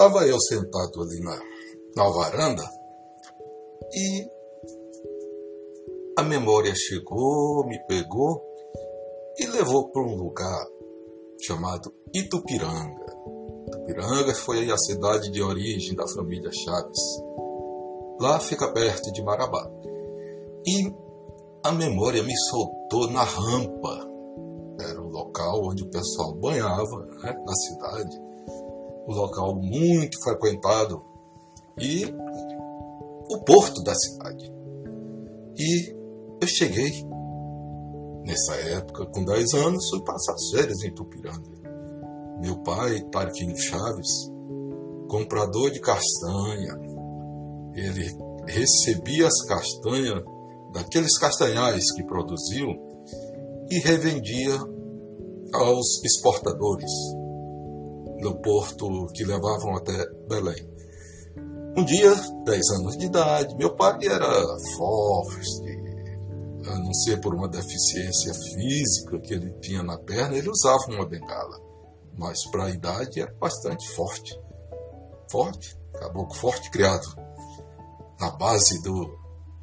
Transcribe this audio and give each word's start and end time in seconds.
estava 0.00 0.26
eu 0.26 0.40
sentado 0.40 1.02
ali 1.02 1.20
na, 1.20 1.38
na 1.94 2.08
varanda 2.08 2.62
e 3.92 4.30
a 6.16 6.22
memória 6.22 6.72
chegou, 6.74 7.66
me 7.66 7.78
pegou 7.86 8.42
e 9.38 9.46
levou 9.48 9.90
para 9.90 10.00
um 10.00 10.16
lugar 10.16 10.66
chamado 11.42 11.92
Itupiranga. 12.14 13.14
Itupiranga 13.66 14.34
foi 14.34 14.70
a 14.70 14.78
cidade 14.78 15.30
de 15.30 15.42
origem 15.42 15.94
da 15.94 16.08
família 16.08 16.50
Chaves. 16.50 17.22
Lá 18.18 18.40
fica 18.40 18.72
perto 18.72 19.12
de 19.12 19.22
Marabá. 19.22 19.70
E 20.66 20.94
a 21.62 21.72
memória 21.72 22.22
me 22.22 22.36
soltou 22.48 23.10
na 23.10 23.22
rampa. 23.22 24.08
Era 24.80 24.98
um 25.02 25.10
local 25.10 25.60
onde 25.62 25.82
o 25.82 25.90
pessoal 25.90 26.34
banhava 26.36 27.06
né, 27.22 27.34
na 27.46 27.54
cidade. 27.54 28.29
Um 29.08 29.12
local 29.12 29.54
muito 29.54 30.22
frequentado. 30.22 31.04
E 31.78 32.04
o 33.30 33.38
porto 33.44 33.82
da 33.82 33.94
cidade. 33.94 34.52
E 35.56 35.94
eu 36.40 36.48
cheguei 36.48 36.90
nessa 38.24 38.54
época, 38.54 39.06
com 39.06 39.24
10 39.24 39.54
anos, 39.54 39.88
fui 39.88 40.02
passar 40.04 40.34
as 40.34 40.50
férias 40.50 40.82
em 40.82 40.92
Tupiranga. 40.92 41.50
Meu 42.40 42.62
pai, 42.62 43.02
Parquinho 43.12 43.56
Chaves, 43.56 44.30
comprador 45.08 45.70
de 45.70 45.80
castanha, 45.80 46.78
ele 47.74 48.10
recebia 48.46 49.26
as 49.26 49.42
castanhas 49.46 50.22
daqueles 50.72 51.18
castanhais 51.18 51.92
que 51.92 52.02
produziam 52.04 52.74
e 53.70 53.78
revendia 53.80 54.56
aos 55.52 56.02
exportadores 56.04 56.90
no 58.20 58.40
porto 58.40 59.06
que 59.14 59.24
levavam 59.24 59.76
até 59.76 60.06
Belém. 60.28 60.68
Um 61.76 61.84
dia, 61.84 62.14
10 62.44 62.70
anos 62.70 62.96
de 62.96 63.06
idade, 63.06 63.56
meu 63.56 63.74
pai 63.76 63.98
era 64.02 64.28
forte, 64.76 65.80
a 66.66 66.78
não 66.78 66.92
ser 66.92 67.20
por 67.20 67.34
uma 67.34 67.48
deficiência 67.48 68.34
física 68.34 69.20
que 69.20 69.34
ele 69.34 69.52
tinha 69.60 69.82
na 69.82 69.98
perna, 69.98 70.36
ele 70.36 70.50
usava 70.50 70.84
uma 70.88 71.06
bengala. 71.06 71.60
Mas 72.18 72.44
para 72.50 72.64
a 72.64 72.70
idade 72.70 73.20
era 73.20 73.32
bastante 73.34 73.88
forte. 73.94 74.38
Forte, 75.30 75.76
caboclo 75.94 76.34
forte, 76.34 76.70
criado 76.70 77.06
na 78.20 78.30
base 78.30 78.82
do 78.82 79.18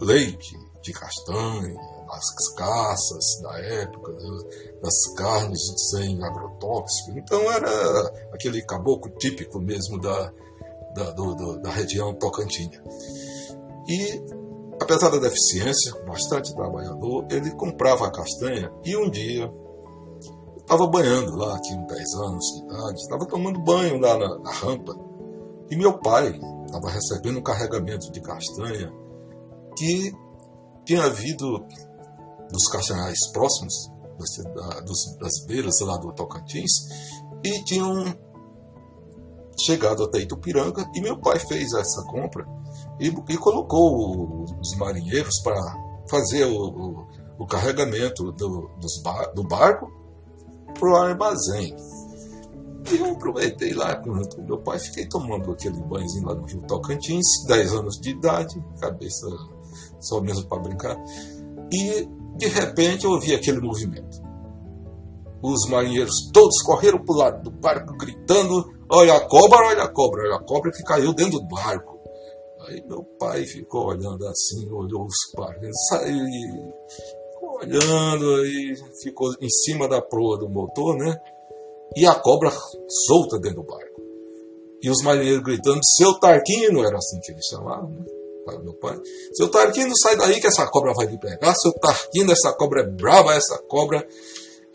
leite 0.00 0.56
de 0.82 0.92
castanha, 0.92 1.97
das 2.18 2.48
caças 2.54 3.40
da 3.42 3.58
época, 3.58 4.12
das 4.82 5.14
carnes 5.16 5.60
sem 5.90 6.22
agrotóxico. 6.22 7.18
Então 7.18 7.40
era 7.52 8.12
aquele 8.32 8.62
caboclo 8.62 9.10
típico 9.18 9.60
mesmo 9.60 10.00
da, 10.00 10.32
da, 10.94 11.10
do, 11.12 11.34
do, 11.34 11.60
da 11.60 11.70
região 11.70 12.14
tocantina. 12.14 12.82
E 13.88 14.22
apesar 14.80 15.10
da 15.10 15.18
deficiência, 15.18 15.94
bastante 16.04 16.54
trabalhador, 16.54 17.26
ele 17.30 17.50
comprava 17.52 18.06
a 18.06 18.10
castanha 18.10 18.70
e 18.84 18.96
um 18.96 19.08
dia 19.08 19.52
estava 20.58 20.86
banhando 20.86 21.34
lá, 21.36 21.58
tinha 21.60 21.80
10 21.80 22.14
anos 22.14 22.44
de 22.44 22.64
idade, 22.64 23.00
estava 23.00 23.26
tomando 23.26 23.58
banho 23.60 23.98
lá 23.98 24.18
na, 24.18 24.38
na 24.38 24.52
rampa 24.52 24.94
e 25.70 25.76
meu 25.76 25.98
pai 25.98 26.38
estava 26.66 26.90
recebendo 26.90 27.38
um 27.38 27.42
carregamento 27.42 28.10
de 28.12 28.20
castanha 28.20 28.92
que 29.76 30.12
tinha 30.84 31.04
havido 31.04 31.64
dos 32.50 32.66
castanhais 32.68 33.26
próximos, 33.32 33.74
das, 34.18 35.16
das, 35.18 35.46
beiras 35.46 35.80
lá 35.80 35.96
do 35.96 36.12
Tocantins, 36.12 36.70
e 37.44 37.62
tinham 37.64 38.04
chegado 39.60 40.04
até 40.04 40.20
Itupiranga 40.20 40.88
e 40.94 41.00
meu 41.00 41.18
pai 41.20 41.38
fez 41.38 41.72
essa 41.72 42.02
compra 42.04 42.46
e, 43.00 43.08
e 43.08 43.36
colocou 43.36 44.44
os 44.60 44.76
marinheiros 44.76 45.40
para 45.42 45.60
fazer 46.08 46.44
o, 46.44 46.56
o, 46.56 47.06
o, 47.38 47.46
carregamento 47.46 48.32
do, 48.32 48.70
bar, 49.02 49.32
do 49.34 49.42
barco 49.44 49.90
para 50.74 50.90
o 50.90 50.96
armazém. 50.96 51.74
E 52.90 52.96
eu 52.96 53.12
aproveitei 53.12 53.74
lá 53.74 53.96
com 53.96 54.12
meu 54.42 54.58
pai, 54.62 54.78
fiquei 54.78 55.06
tomando 55.06 55.52
aquele 55.52 55.80
banhozinho 55.82 56.26
lá 56.26 56.34
no 56.34 56.46
Rio 56.46 56.62
Tocantins, 56.62 57.26
10 57.46 57.72
anos 57.74 58.00
de 58.00 58.10
idade, 58.10 58.64
cabeça 58.80 59.26
só 60.00 60.20
mesmo 60.20 60.48
para 60.48 60.62
brincar. 60.62 60.96
E 61.72 62.08
de 62.36 62.46
repente 62.46 63.04
eu 63.04 63.12
ouvi 63.12 63.34
aquele 63.34 63.60
movimento. 63.60 64.22
Os 65.42 65.68
marinheiros 65.68 66.30
todos 66.32 66.62
correram 66.62 67.04
para 67.04 67.14
o 67.14 67.18
lado 67.18 67.42
do 67.42 67.50
barco 67.50 67.96
gritando: 67.96 68.64
Olha 68.90 69.14
a 69.14 69.28
cobra, 69.28 69.66
olha 69.66 69.82
a 69.82 69.88
cobra, 69.88 70.22
olha 70.22 70.36
a 70.36 70.44
cobra 70.44 70.72
que 70.72 70.82
caiu 70.82 71.12
dentro 71.12 71.38
do 71.38 71.48
barco. 71.48 71.98
Aí 72.66 72.82
meu 72.86 73.04
pai 73.18 73.44
ficou 73.44 73.86
olhando 73.86 74.26
assim, 74.26 74.68
olhou 74.70 75.06
os 75.06 75.32
parques, 75.34 75.70
saiu 75.88 76.26
e 76.26 76.72
ficou 77.32 77.56
olhando 77.58 78.34
aí, 78.36 78.74
ficou 79.02 79.32
em 79.40 79.48
cima 79.48 79.88
da 79.88 80.02
proa 80.02 80.38
do 80.38 80.48
motor, 80.48 80.96
né? 80.96 81.16
E 81.96 82.04
a 82.04 82.14
cobra 82.14 82.50
solta 83.06 83.38
dentro 83.38 83.62
do 83.62 83.66
barco. 83.66 84.02
E 84.82 84.90
os 84.90 85.02
marinheiros 85.02 85.42
gritando, 85.42 85.80
seu 85.82 86.18
Tarquino, 86.18 86.84
era 86.84 86.96
assim 86.96 87.20
que 87.20 87.32
eles 87.32 87.46
chamavam, 87.46 87.90
né? 87.90 88.17
Meu 88.58 88.74
pai, 88.74 88.98
seu 89.34 89.50
Tarquino, 89.50 89.92
sai 89.96 90.16
daí 90.16 90.40
que 90.40 90.46
essa 90.46 90.66
cobra 90.66 90.92
vai 90.94 91.06
lhe 91.06 91.18
pegar. 91.18 91.54
Seu 91.54 91.72
Tarquino, 91.72 92.32
essa 92.32 92.52
cobra 92.52 92.82
é 92.82 92.86
brava, 92.86 93.34
essa 93.34 93.58
cobra 93.68 94.06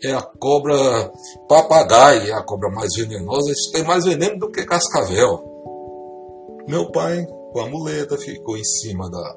é 0.02 0.12
a 0.12 0.22
cobra 0.22 1.10
papagaio, 1.48 2.28
é 2.28 2.32
a 2.32 2.42
cobra 2.42 2.70
mais 2.70 2.94
venenosa, 2.94 3.50
isso 3.50 3.72
tem 3.72 3.82
mais 3.82 4.04
veneno 4.04 4.38
do 4.38 4.50
que 4.50 4.64
cascavel. 4.64 5.42
Meu 6.68 6.90
pai, 6.90 7.26
com 7.52 7.60
a 7.60 7.68
muleta, 7.68 8.16
ficou 8.18 8.56
em 8.56 8.64
cima 8.64 9.10
da, 9.10 9.36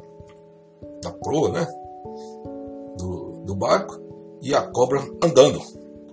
da 1.03 1.11
proa, 1.11 1.49
né? 1.49 1.67
Do, 2.97 3.43
do 3.45 3.55
barco, 3.55 3.99
e 4.41 4.53
a 4.53 4.61
cobra 4.71 4.99
andando, 5.23 5.61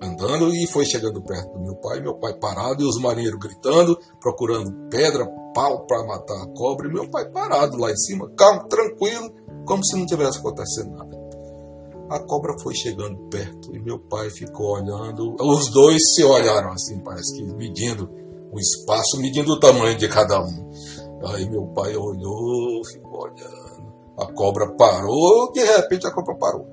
andando, 0.00 0.54
e 0.54 0.66
foi 0.66 0.84
chegando 0.84 1.22
perto 1.22 1.52
do 1.52 1.62
meu 1.62 1.76
pai, 1.76 2.00
meu 2.00 2.14
pai 2.14 2.34
parado, 2.34 2.82
e 2.82 2.86
os 2.86 3.00
marinheiros 3.00 3.38
gritando, 3.38 3.98
procurando 4.20 4.88
pedra, 4.88 5.26
pau 5.54 5.86
para 5.86 6.04
matar 6.04 6.42
a 6.42 6.46
cobra, 6.54 6.88
e 6.88 6.92
meu 6.92 7.08
pai 7.08 7.30
parado 7.30 7.78
lá 7.78 7.90
em 7.90 7.96
cima, 7.96 8.30
calmo, 8.36 8.68
tranquilo, 8.68 9.32
como 9.64 9.84
se 9.84 9.96
não 9.96 10.04
tivesse 10.04 10.38
acontecendo 10.38 10.90
nada 10.90 11.24
a 12.08 12.20
cobra 12.20 12.54
foi 12.62 12.74
chegando 12.74 13.18
perto 13.28 13.74
e 13.74 13.80
meu 13.80 13.98
pai 13.98 14.30
ficou 14.30 14.72
olhando. 14.74 15.36
Os 15.40 15.70
dois 15.70 16.00
se 16.14 16.22
olharam 16.22 16.70
assim, 16.72 17.00
parece 17.00 17.36
que 17.36 17.42
medindo 17.54 18.08
o 18.52 18.58
espaço, 18.58 19.20
medindo 19.20 19.52
o 19.52 19.60
tamanho 19.60 19.96
de 19.96 20.08
cada 20.08 20.40
um. 20.40 20.70
Aí 21.26 21.48
meu 21.48 21.66
pai 21.68 21.96
olhou, 21.96 22.84
ficou 22.84 23.24
olhando. 23.24 23.94
A 24.18 24.32
cobra 24.32 24.70
parou, 24.76 25.50
de 25.52 25.60
repente 25.64 26.06
a 26.06 26.12
cobra 26.12 26.36
parou. 26.36 26.66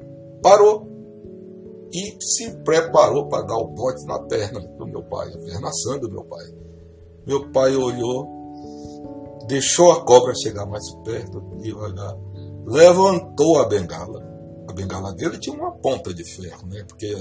Parou 0.44 0.88
e 1.94 2.18
se 2.22 2.52
preparou 2.64 3.28
para 3.28 3.44
dar 3.44 3.58
o 3.58 3.68
bote 3.68 4.06
na 4.06 4.20
perna 4.20 4.60
do 4.60 4.86
meu 4.86 5.04
pai, 5.04 5.30
a 5.30 5.38
perna 5.38 5.70
do 6.00 6.12
meu 6.12 6.24
pai. 6.26 6.46
Meu 7.26 7.52
pai 7.52 7.76
olhou, 7.76 8.28
deixou 9.52 9.92
a 9.92 10.06
cobra 10.06 10.34
chegar 10.36 10.66
mais 10.66 10.90
perto, 11.04 11.42
devagar, 11.60 12.18
levantou 12.66 13.60
a 13.60 13.68
bengala 13.68 14.32
a 14.72 14.74
bengala 14.74 15.14
dele 15.14 15.38
tinha 15.38 15.56
uma 15.56 15.72
ponta 15.72 16.14
de 16.14 16.24
ferro, 16.24 16.66
né? 16.68 16.84
Porque 16.88 17.14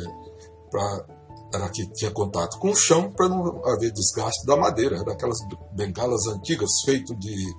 pra, 0.70 1.04
era 1.52 1.68
que 1.68 1.86
tinha 1.92 2.10
contato 2.10 2.58
com 2.58 2.70
o 2.70 2.76
chão 2.76 3.12
para 3.12 3.28
não 3.28 3.66
haver 3.66 3.92
desgaste 3.92 4.46
da 4.46 4.56
madeira. 4.56 4.96
Era 4.96 5.12
aquelas 5.12 5.38
bengalas 5.72 6.26
antigas 6.28 6.70
feitas 6.84 7.16
de, 7.18 7.54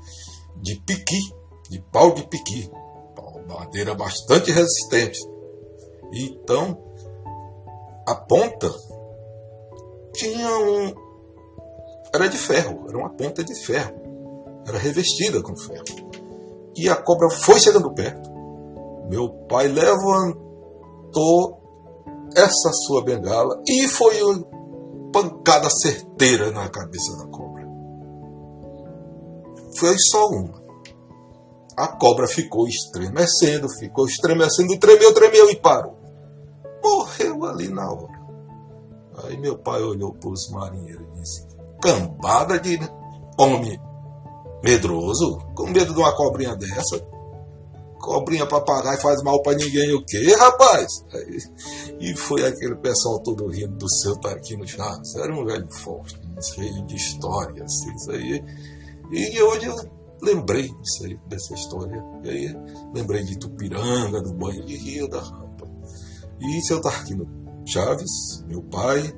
de 0.62 0.76
piqui, 0.86 1.20
de 1.70 1.80
pau 1.92 2.14
de 2.14 2.26
piqui. 2.28 2.72
Madeira 3.48 3.94
bastante 3.94 4.50
resistente. 4.50 5.20
Então, 6.14 6.82
a 8.08 8.16
ponta 8.16 8.72
tinha 10.14 10.58
um. 10.58 10.94
Era 12.14 12.28
de 12.28 12.38
ferro, 12.38 12.86
era 12.88 12.98
uma 12.98 13.10
ponta 13.10 13.44
de 13.44 13.54
ferro. 13.66 14.01
Era 14.68 14.78
revestida 14.78 15.42
com 15.42 15.56
ferro. 15.56 15.84
E 16.76 16.88
a 16.90 16.96
cobra 16.96 17.30
foi 17.30 17.60
chegando 17.60 17.94
perto 17.94 18.32
meu 19.12 19.30
pai 19.50 19.68
levantou 19.68 21.60
essa 22.34 22.72
sua 22.72 23.04
bengala 23.04 23.62
e 23.68 23.86
foi 23.90 24.24
uma 24.24 24.42
pancada 25.12 25.70
certeira 25.70 26.50
na 26.50 26.70
cabeça 26.70 27.18
da 27.18 27.26
cobra. 27.26 27.68
Foi 29.76 29.98
só 30.00 30.28
uma. 30.30 30.62
A 31.76 31.90
cobra 31.90 32.26
ficou 32.26 32.70
estremecendo, 32.70 33.68
ficou 33.78 34.06
estremecendo, 34.06 34.80
tremeu, 34.80 35.14
tremeu 35.14 35.50
e 35.50 35.58
parou. 35.58 35.98
Morreu 36.82 37.44
ali 37.44 37.68
na 37.68 37.92
hora. 37.92 38.22
Aí 39.26 39.38
meu 39.38 39.58
pai 39.58 39.84
olhou 39.84 40.14
para 40.14 40.30
os 40.30 40.50
marinheiros 40.52 41.06
e 41.06 41.20
disse: 41.20 41.48
Cambada 41.82 42.58
de 42.58 42.80
homem 43.38 43.78
medroso, 44.64 45.40
com 45.56 45.68
medo 45.68 45.94
de 45.94 46.00
uma 46.00 46.16
cobrinha 46.16 46.56
dessa. 46.56 47.00
cobrinha 48.00 48.46
para 48.48 48.62
pagar 48.62 48.96
e 48.96 49.02
faz 49.02 49.22
mal 49.22 49.42
para 49.42 49.58
ninguém 49.58 49.94
o 49.94 50.04
quê, 50.04 50.34
rapaz? 50.38 51.06
E 52.00 52.16
foi 52.16 52.46
aquele 52.46 52.76
pessoal 52.76 53.20
todo 53.20 53.48
rindo 53.48 53.76
do 53.76 53.90
seu 53.90 54.18
Tarquino 54.18 54.68
Chaves. 54.68 55.16
Era 55.16 55.34
um 55.34 55.46
velho 55.46 55.72
forte, 55.72 56.20
cheio 56.42 56.86
de 56.88 56.96
histórias, 56.96 57.72
isso 57.96 58.12
aí. 58.12 58.44
E 59.12 59.42
hoje 59.42 59.66
eu 59.66 59.76
lembrei 60.22 60.64
disso 60.64 61.06
aí, 61.06 61.20
dessa 61.28 61.54
história. 61.54 62.04
E 62.24 62.30
aí 62.30 62.58
lembrei 62.94 63.24
de 63.24 63.38
Tupiranga, 63.38 64.22
do 64.22 64.34
banho 64.34 64.66
de 64.66 64.78
rio, 64.78 65.08
da 65.08 65.20
rampa. 65.20 65.70
E 66.40 66.62
seu 66.62 66.82
Tarquino 66.82 67.28
Chaves, 67.66 68.44
meu 68.48 68.64
pai, 68.64 69.14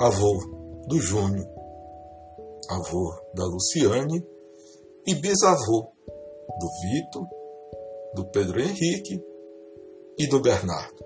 avô 0.00 0.84
do 0.88 1.00
Júnior, 1.00 1.46
avô 2.68 3.12
da 3.34 3.44
Luciane 3.44 4.24
e 5.06 5.14
bisavô 5.14 5.90
do 6.58 6.68
Vitor, 6.82 7.26
do 8.14 8.30
Pedro 8.30 8.60
Henrique 8.60 9.22
e 10.18 10.26
do 10.26 10.40
Bernardo. 10.40 11.04